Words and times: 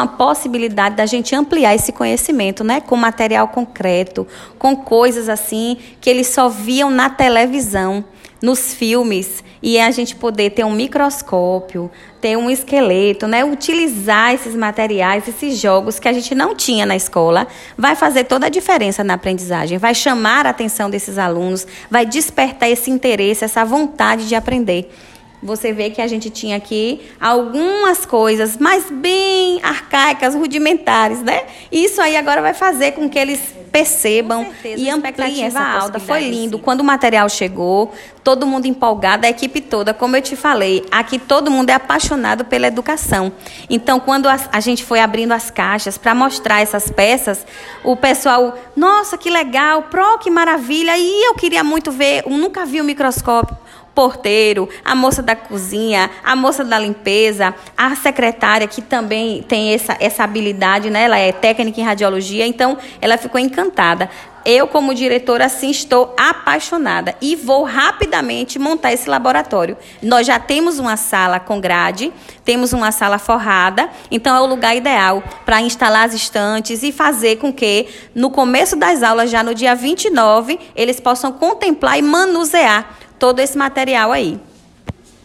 a 0.00 0.06
possibilidade 0.06 0.96
da 0.96 1.06
gente 1.06 1.34
ampliar 1.34 1.74
esse 1.74 1.92
conhecimento, 1.92 2.62
né? 2.64 2.80
Com 2.80 2.96
material 2.96 3.48
concreto, 3.48 4.26
com 4.58 4.76
coisas 4.76 5.28
assim 5.28 5.76
que 6.00 6.08
eles 6.08 6.28
só 6.28 6.48
viam 6.48 6.90
na 6.90 7.10
televisão, 7.10 8.04
nos 8.42 8.74
filmes, 8.74 9.42
e 9.62 9.80
a 9.80 9.90
gente 9.90 10.14
poder 10.14 10.50
ter 10.50 10.62
um 10.62 10.72
microscópio, 10.72 11.90
ter 12.20 12.36
um 12.36 12.50
esqueleto, 12.50 13.26
né? 13.26 13.42
Utilizar 13.42 14.34
esses 14.34 14.54
materiais, 14.54 15.26
esses 15.26 15.58
jogos 15.58 15.98
que 15.98 16.06
a 16.06 16.12
gente 16.12 16.34
não 16.34 16.54
tinha 16.54 16.84
na 16.84 16.94
escola, 16.94 17.46
vai 17.76 17.96
fazer 17.96 18.24
toda 18.24 18.46
a 18.46 18.50
diferença 18.50 19.02
na 19.02 19.14
aprendizagem, 19.14 19.78
vai 19.78 19.94
chamar 19.94 20.46
a 20.46 20.50
atenção 20.50 20.90
desses 20.90 21.16
alunos, 21.16 21.66
vai 21.90 22.04
despertar 22.04 22.68
esse 22.68 22.90
interesse, 22.90 23.44
essa 23.44 23.64
vontade 23.64 24.28
de 24.28 24.34
aprender 24.34 24.90
você 25.44 25.74
vê 25.74 25.90
que 25.90 26.00
a 26.00 26.06
gente 26.06 26.30
tinha 26.30 26.56
aqui 26.56 27.02
algumas 27.20 28.06
coisas, 28.06 28.56
mas 28.56 28.90
bem 28.90 29.60
arcaicas, 29.62 30.34
rudimentares, 30.34 31.20
né? 31.20 31.42
Isso 31.70 32.00
aí 32.00 32.16
agora 32.16 32.40
vai 32.40 32.54
fazer 32.54 32.92
com 32.92 33.10
que 33.10 33.18
eles 33.18 33.54
percebam 33.70 34.46
e 34.64 34.88
ampliem 34.88 35.44
essa 35.44 35.60
alta. 35.60 36.00
Foi 36.00 36.20
lindo. 36.20 36.58
Quando 36.58 36.80
o 36.80 36.84
material 36.84 37.28
chegou, 37.28 37.92
todo 38.22 38.46
mundo 38.46 38.66
empolgado, 38.66 39.26
a 39.26 39.28
equipe 39.28 39.60
toda, 39.60 39.92
como 39.92 40.16
eu 40.16 40.22
te 40.22 40.34
falei, 40.34 40.86
aqui 40.90 41.18
todo 41.18 41.50
mundo 41.50 41.68
é 41.68 41.74
apaixonado 41.74 42.46
pela 42.46 42.66
educação. 42.66 43.30
Então, 43.68 44.00
quando 44.00 44.28
a, 44.28 44.38
a 44.50 44.60
gente 44.60 44.82
foi 44.82 45.00
abrindo 45.00 45.32
as 45.32 45.50
caixas 45.50 45.98
para 45.98 46.14
mostrar 46.14 46.62
essas 46.62 46.90
peças, 46.90 47.44
o 47.82 47.94
pessoal, 47.96 48.56
nossa, 48.74 49.18
que 49.18 49.28
legal, 49.28 49.82
pro, 49.82 50.18
que 50.18 50.30
maravilha, 50.30 50.96
e 50.96 51.26
eu 51.26 51.34
queria 51.34 51.62
muito 51.62 51.90
ver, 51.92 52.22
eu 52.24 52.30
nunca 52.30 52.64
vi 52.64 52.80
o 52.80 52.82
um 52.82 52.86
microscópio 52.86 53.63
porteiro, 53.94 54.68
a 54.84 54.94
moça 54.94 55.22
da 55.22 55.36
cozinha, 55.36 56.10
a 56.24 56.34
moça 56.34 56.64
da 56.64 56.78
limpeza, 56.78 57.54
a 57.76 57.94
secretária 57.94 58.66
que 58.66 58.82
também 58.82 59.42
tem 59.42 59.72
essa, 59.72 59.96
essa 60.00 60.24
habilidade, 60.24 60.90
né? 60.90 61.04
Ela 61.04 61.18
é 61.18 61.32
técnica 61.32 61.80
em 61.80 61.84
radiologia, 61.84 62.46
então 62.46 62.76
ela 63.00 63.16
ficou 63.16 63.40
encantada. 63.40 64.10
Eu, 64.44 64.68
como 64.68 64.94
diretora, 64.94 65.46
assim, 65.46 65.70
estou 65.70 66.14
apaixonada 66.18 67.14
e 67.18 67.34
vou 67.34 67.64
rapidamente 67.64 68.58
montar 68.58 68.92
esse 68.92 69.08
laboratório. 69.08 69.74
Nós 70.02 70.26
já 70.26 70.38
temos 70.38 70.78
uma 70.78 70.98
sala 70.98 71.40
com 71.40 71.58
grade, 71.58 72.12
temos 72.44 72.74
uma 72.74 72.92
sala 72.92 73.18
forrada, 73.18 73.88
então 74.10 74.36
é 74.36 74.40
o 74.40 74.46
lugar 74.46 74.76
ideal 74.76 75.22
para 75.46 75.62
instalar 75.62 76.04
as 76.04 76.12
estantes 76.12 76.82
e 76.82 76.92
fazer 76.92 77.36
com 77.36 77.50
que, 77.50 77.86
no 78.14 78.28
começo 78.30 78.76
das 78.76 79.02
aulas, 79.02 79.30
já 79.30 79.42
no 79.42 79.54
dia 79.54 79.74
29, 79.74 80.60
eles 80.76 81.00
possam 81.00 81.32
contemplar 81.32 81.98
e 81.98 82.02
manusear 82.02 82.98
todo 83.18 83.40
esse 83.40 83.56
material 83.56 84.12
aí. 84.12 84.38